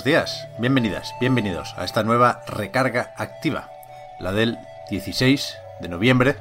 [0.00, 3.68] Buenos días, bienvenidas, bienvenidos a esta nueva recarga activa,
[4.18, 4.56] la del
[4.88, 6.36] 16 de noviembre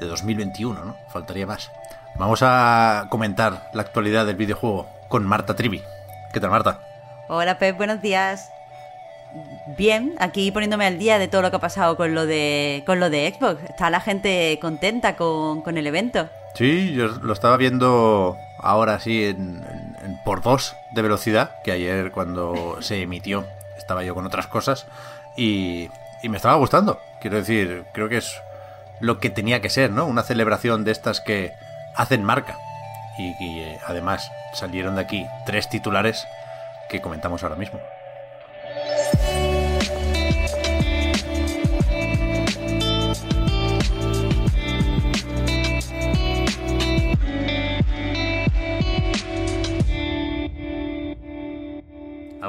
[0.00, 0.96] de 2021, ¿no?
[1.08, 1.70] Faltaría más.
[2.16, 5.84] Vamos a comentar la actualidad del videojuego con Marta Trivi.
[6.32, 6.80] ¿Qué tal, Marta?
[7.28, 8.50] Hola Pep, buenos días.
[9.78, 12.98] Bien, aquí poniéndome al día de todo lo que ha pasado con lo de, con
[12.98, 13.62] lo de Xbox.
[13.70, 16.28] Está la gente contenta con, con el evento.
[16.54, 19.62] Sí, yo lo estaba viendo ahora sí en,
[20.24, 24.86] por dos de velocidad, que ayer cuando se emitió estaba yo con otras cosas
[25.36, 25.88] y,
[26.22, 27.00] me estaba gustando.
[27.20, 28.40] Quiero decir, creo que es
[29.00, 30.04] lo que tenía que ser, ¿no?
[30.04, 31.52] Una celebración de estas que
[31.96, 32.58] hacen marca.
[33.18, 36.26] Y, y, eh, además salieron de aquí tres titulares
[36.90, 37.80] que comentamos ahora mismo.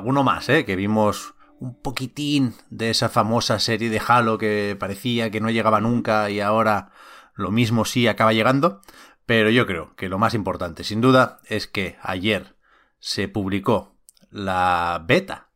[0.02, 0.66] Alguno más, ¿eh?
[0.66, 5.80] Que vimos un poquitín de esa famosa serie de Halo que parecía que no llegaba
[5.80, 6.90] nunca y ahora
[7.36, 8.82] lo mismo sí acaba llegando.
[9.28, 12.56] Pero yo creo que lo más importante, sin duda, es que ayer
[12.98, 13.96] se publicó
[14.32, 15.50] la beta,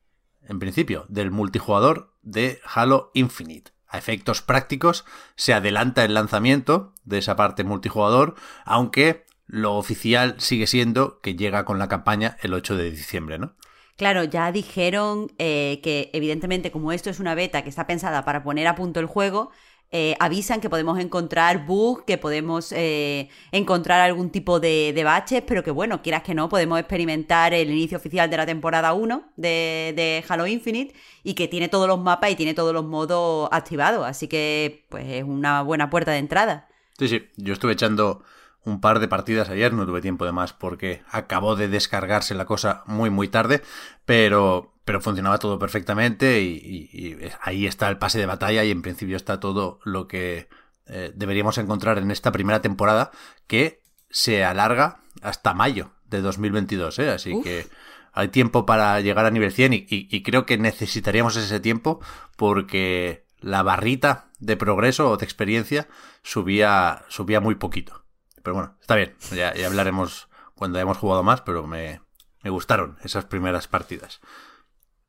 [0.47, 3.71] en principio, del multijugador de Halo Infinite.
[3.87, 10.67] A efectos prácticos, se adelanta el lanzamiento de esa parte multijugador, aunque lo oficial sigue
[10.67, 13.55] siendo que llega con la campaña el 8 de diciembre, ¿no?
[13.97, 18.43] Claro, ya dijeron eh, que evidentemente como esto es una beta que está pensada para
[18.43, 19.51] poner a punto el juego,
[19.91, 25.63] eh, avisan que podemos encontrar bugs, que podemos eh, encontrar algún tipo de, baches, pero
[25.63, 29.93] que bueno, quieras que no, podemos experimentar el inicio oficial de la temporada 1 de,
[29.95, 34.05] de Halo Infinite y que tiene todos los mapas y tiene todos los modos activados,
[34.05, 36.67] así que pues es una buena puerta de entrada.
[36.99, 38.23] Sí, sí, yo estuve echando
[38.65, 42.45] un par de partidas ayer, no tuve tiempo de más porque acabó de descargarse la
[42.45, 43.61] cosa muy muy tarde,
[44.05, 48.71] pero, pero funcionaba todo perfectamente y, y- y ahí está el pase de batalla y
[48.71, 50.49] en principio está todo lo que
[50.87, 53.11] eh, deberíamos encontrar en esta primera temporada
[53.47, 57.09] que se alarga hasta mayo de 2022, ¿eh?
[57.11, 57.43] así Uf.
[57.43, 57.67] que
[58.13, 61.99] hay tiempo para llegar a nivel 100 y, y- y creo que necesitaríamos ese tiempo
[62.37, 65.87] porque la barrita de progreso o de experiencia
[66.23, 68.04] subía, subía muy poquito.
[68.45, 72.01] Pero bueno, está bien, ya, hablaremos cuando hayamos jugado más, pero me,
[72.43, 74.21] me gustaron esas primeras partidas.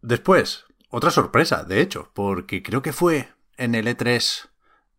[0.00, 4.48] Después, otra sorpresa, de hecho, porque creo que fue en el E3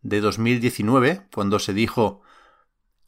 [0.03, 2.21] de 2019 cuando se dijo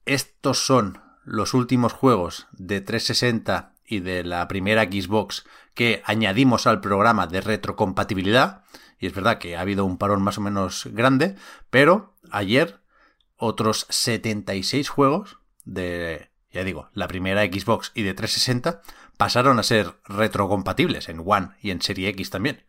[0.06, 6.82] estos son los últimos juegos de 360 y de la primera Xbox que añadimos al
[6.82, 8.64] programa de retrocompatibilidad.
[8.98, 11.36] Y es verdad que ha habido un parón más o menos grande,
[11.70, 12.82] pero ayer
[13.40, 18.82] otros 76 juegos de, ya digo, la primera Xbox y de 360
[19.18, 22.64] pasaron a ser retrocompatibles en One y en Serie X también.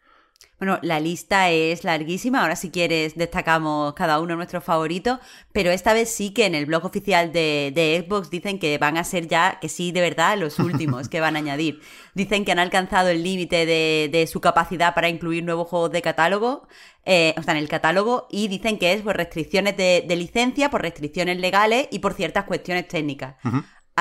[0.61, 2.43] Bueno, la lista es larguísima.
[2.43, 5.19] Ahora, si quieres, destacamos cada uno nuestros favoritos.
[5.53, 8.99] Pero esta vez sí que en el blog oficial de, de Xbox dicen que van
[8.99, 11.81] a ser ya, que sí, de verdad, los últimos que van a añadir.
[12.13, 16.03] Dicen que han alcanzado el límite de, de su capacidad para incluir nuevos juegos de
[16.03, 16.69] catálogo,
[17.07, 20.69] eh, o sea, en el catálogo, y dicen que es por restricciones de, de licencia,
[20.69, 23.37] por restricciones legales y por ciertas cuestiones técnicas.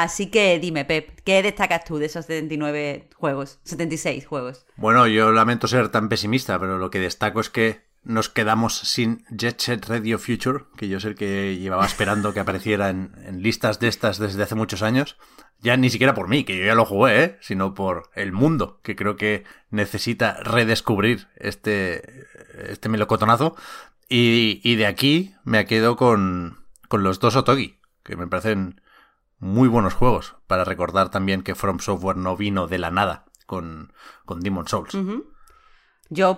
[0.02, 3.60] Así que dime, Pep, ¿qué destacas tú de esos 79 juegos?
[3.64, 4.66] 76 juegos.
[4.78, 9.26] Bueno, yo lamento ser tan pesimista, pero lo que destaco es que nos quedamos sin
[9.30, 13.12] Jet Set Radio Future, que yo es el que llevaba esperando que apareciera en,
[13.42, 15.18] listas de estas desde hace muchos años.
[15.60, 17.38] Ya ni siquiera por mí, que yo ya lo jugué, ¿eh?
[17.42, 22.26] sino por el mundo, que creo que necesita redescubrir este,
[22.72, 23.58] este melocotonazo.
[24.08, 28.80] Y, y de aquí me quedo con, con los dos Otogi, que me parecen
[29.40, 33.94] muy buenos juegos, para recordar también que From Software no vino de la nada con,
[34.26, 34.98] con Demon Souls.
[36.10, 36.38] Yo,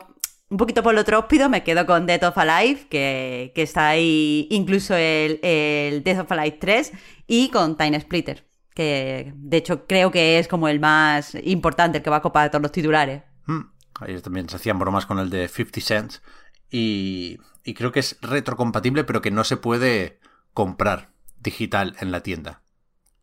[0.49, 4.47] un poquito por lo tróspido, me quedo con Death of Alive, que, que está ahí
[4.51, 6.91] incluso el, el Death of Alive 3,
[7.27, 12.03] y con Time Splitter, que de hecho creo que es como el más importante, el
[12.03, 13.23] que va a copar todos los titulares.
[13.45, 13.61] Mm.
[14.01, 16.21] Ayer también se hacían bromas con el de 50 Cents.
[16.69, 20.19] Y, y creo que es retrocompatible, pero que no se puede
[20.53, 22.61] comprar digital en la tienda.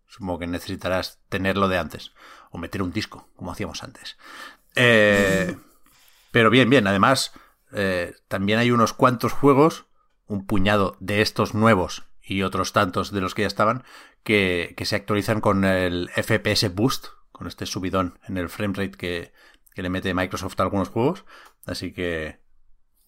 [0.08, 2.12] Supongo que necesitarás tenerlo de antes.
[2.50, 4.16] O meter un disco, como hacíamos antes.
[4.74, 5.56] Eh,
[6.32, 6.86] pero bien, bien.
[6.86, 7.32] Además,
[7.72, 9.86] eh, también hay unos cuantos juegos,
[10.26, 13.84] un puñado de estos nuevos y otros tantos de los que ya estaban,
[14.22, 19.32] que, que se actualizan con el FPS Boost, con este subidón en el framerate que,
[19.74, 21.24] que le mete Microsoft a algunos juegos.
[21.66, 22.40] Así que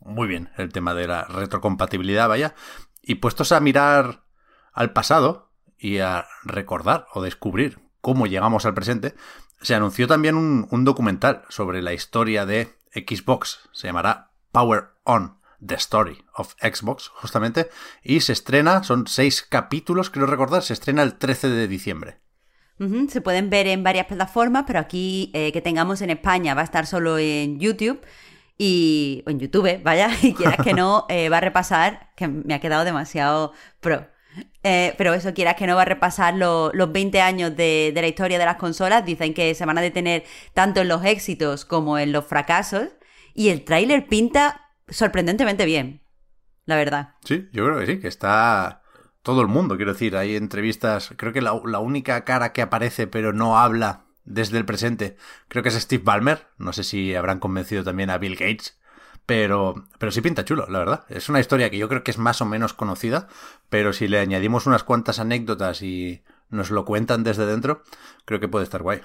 [0.00, 2.55] muy bien el tema de la retrocompatibilidad, vaya.
[3.02, 4.25] Y puestos a mirar
[4.73, 5.50] al pasado
[5.80, 9.14] y a recordar o descubrir cómo llegamos al presente,
[9.60, 13.68] se anunció también un, un documental sobre la historia de Xbox.
[13.72, 15.40] Se llamará Power On.
[15.64, 17.68] The Story of Xbox, justamente,
[18.02, 22.20] y se estrena, son seis capítulos, creo recordar, se estrena el 13 de diciembre.
[23.10, 26.64] Se pueden ver en varias plataformas, pero aquí eh, que tengamos en España va a
[26.64, 28.00] estar solo en YouTube
[28.56, 32.54] y o en YouTube, vaya, y quieras que no, eh, va a repasar, que me
[32.54, 34.06] ha quedado demasiado pro.
[34.62, 38.00] Eh, pero eso, quieras que no, va a repasar lo- los 20 años de, de
[38.02, 39.04] la historia de las consolas.
[39.06, 40.24] Dicen que se van a detener
[40.54, 42.88] tanto en los éxitos como en los fracasos.
[43.34, 46.02] Y el tráiler pinta sorprendentemente bien,
[46.66, 47.14] la verdad.
[47.24, 48.82] Sí, yo creo que sí, que está
[49.22, 53.06] todo el mundo, quiero decir, hay entrevistas, creo que la, la única cara que aparece
[53.06, 55.16] pero no habla desde el presente,
[55.48, 58.79] creo que es Steve Ballmer, no sé si habrán convencido también a Bill Gates,
[59.30, 61.04] pero, pero sí pinta chulo, la verdad.
[61.08, 63.28] Es una historia que yo creo que es más o menos conocida,
[63.68, 67.82] pero si le añadimos unas cuantas anécdotas y nos lo cuentan desde dentro,
[68.24, 69.00] creo que puede estar guay.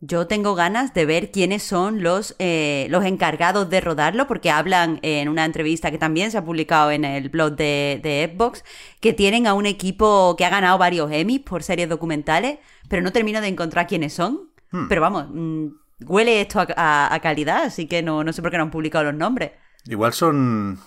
[0.00, 4.98] Yo tengo ganas de ver quiénes son los, eh, los encargados de rodarlo, porque hablan
[5.02, 8.64] en una entrevista que también se ha publicado en el blog de, de Xbox,
[9.00, 13.12] que tienen a un equipo que ha ganado varios Emmys por series documentales, pero no
[13.12, 14.50] termino de encontrar quiénes son.
[14.88, 15.66] Pero vamos, mm,
[16.06, 18.70] huele esto a, a- a calidad, así que no, no sé por qué no han
[18.72, 19.52] publicado los nombres.
[19.86, 20.78] Igual son...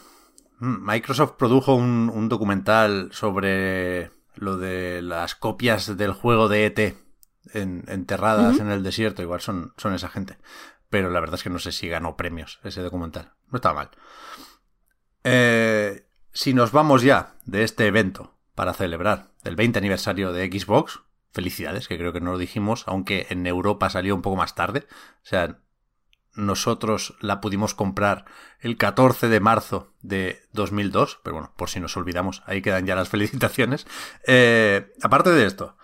[0.59, 6.79] Mm, Microsoft produjo un, un documental sobre lo de las copias del juego de ET
[7.53, 9.21] en- enterradas en el desierto.
[9.21, 10.38] Igual son, son esa gente.
[10.89, 13.33] Pero la verdad es que no sé si ganó premios ese documental.
[13.51, 13.89] No estaba mal.
[15.23, 21.01] Eh, si nos vamos ya de este evento para celebrar el 20 aniversario de Xbox,
[21.31, 24.88] felicidades, que creo que no lo dijimos, aunque en Europa salió un poco más tarde.
[24.89, 25.59] O sea,
[26.37, 28.25] nosotros la pudimos comprar
[28.59, 32.95] el 14 de marzo de 2002, pero bueno, por si nos olvidamos, ahí quedan ya
[32.95, 33.85] las felicitaciones.
[34.25, 35.77] Eh, aparte de esto,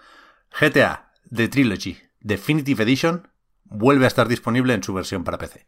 [0.60, 3.28] GTA The Trilogy Definitive Edition
[3.66, 5.68] vuelve a estar disponible en su versión para PC.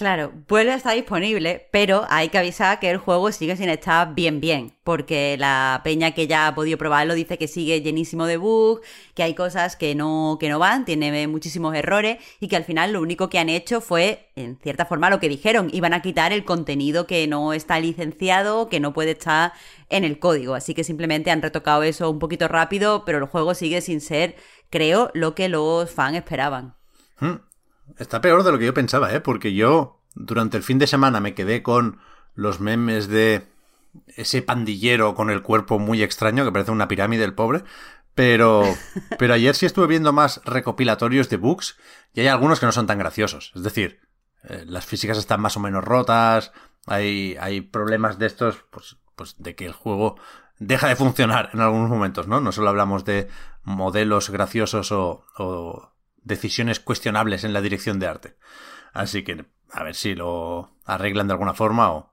[0.00, 4.14] Claro, vuelve a estar disponible, pero hay que avisar que el juego sigue sin estar
[4.14, 8.38] bien bien, porque la peña que ya ha podido probarlo dice que sigue llenísimo de
[8.38, 8.80] bugs,
[9.14, 12.94] que hay cosas que no, que no van, tiene muchísimos errores y que al final
[12.94, 16.32] lo único que han hecho fue, en cierta forma, lo que dijeron, iban a quitar
[16.32, 19.52] el contenido que no está licenciado, que no puede estar
[19.90, 23.52] en el código, así que simplemente han retocado eso un poquito rápido, pero el juego
[23.52, 24.34] sigue sin ser,
[24.70, 26.74] creo, lo que los fans esperaban.
[27.98, 29.20] Está peor de lo que yo pensaba, ¿eh?
[29.20, 31.98] Porque yo durante el fin de semana me quedé con
[32.34, 33.46] los memes de
[34.06, 37.64] ese pandillero con el cuerpo muy extraño que parece una pirámide el pobre.
[38.14, 38.64] Pero,
[39.18, 41.76] pero ayer sí estuve viendo más recopilatorios de bugs
[42.12, 43.52] y hay algunos que no son tan graciosos.
[43.54, 44.00] Es decir,
[44.44, 46.52] eh, las físicas están más o menos rotas,
[46.86, 50.16] hay, hay problemas de estos, pues, pues de que el juego
[50.58, 52.40] deja de funcionar en algunos momentos, ¿no?
[52.40, 53.28] No solo hablamos de
[53.62, 55.92] modelos graciosos o, o
[56.22, 58.36] decisiones cuestionables en la dirección de arte.
[58.92, 62.12] Así que a ver si lo arreglan de alguna forma o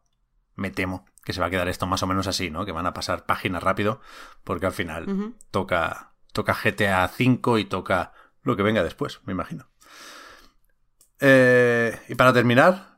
[0.55, 2.65] me temo que se va a quedar esto más o menos así, ¿no?
[2.65, 3.99] Que van a pasar páginas rápido
[4.43, 9.67] porque al final toca, toca GTA V y toca lo que venga después, me imagino.
[11.19, 12.97] Eh, y para terminar,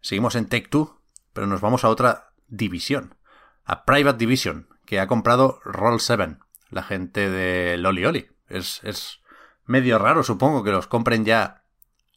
[0.00, 1.00] seguimos en Take Two,
[1.32, 3.16] pero nos vamos a otra división,
[3.64, 8.28] a Private Division, que ha comprado Roll7, la gente de Loli Oli.
[8.48, 9.21] Es, es
[9.64, 11.64] medio raro, supongo, que los compren ya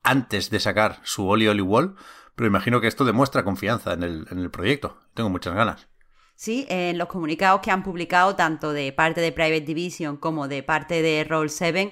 [0.03, 1.95] antes de sacar su Oli Oli Wall,
[2.35, 4.97] pero imagino que esto demuestra confianza en el, en el proyecto.
[5.13, 5.87] Tengo muchas ganas.
[6.35, 10.63] Sí, en los comunicados que han publicado, tanto de parte de Private Division como de
[10.63, 11.91] parte de Roll7,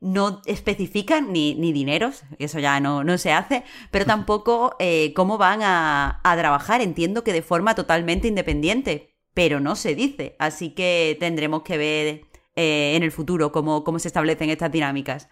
[0.00, 5.38] no especifican ni, ni dineros, eso ya no, no se hace, pero tampoco eh, cómo
[5.38, 6.80] van a, a trabajar.
[6.80, 10.34] Entiendo que de forma totalmente independiente, pero no se dice.
[10.38, 15.28] Así que tendremos que ver eh, en el futuro cómo, cómo se establecen estas dinámicas.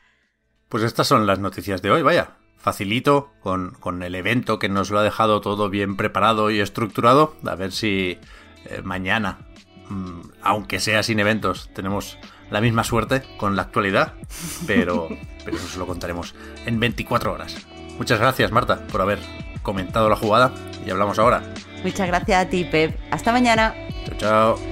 [0.68, 2.36] Pues estas son las noticias de hoy, vaya.
[2.56, 7.34] Facilito, con, con el evento que nos lo ha dejado todo bien preparado y estructurado.
[7.44, 8.18] A ver si
[8.66, 9.38] eh, mañana,
[9.88, 12.18] mm, aunque sea sin eventos, tenemos
[12.50, 14.14] la misma suerte con la actualidad.
[14.66, 15.08] Pero,
[15.44, 16.34] pero eso se lo contaremos
[16.66, 17.56] en 24 horas.
[17.98, 19.18] Muchas gracias, Marta, por haber
[19.62, 20.52] comentado la jugada
[20.86, 21.42] y hablamos ahora.
[21.84, 22.98] Muchas gracias a ti, Pep.
[23.10, 23.74] Hasta mañana.
[24.06, 24.16] Chao,
[24.56, 24.71] chao.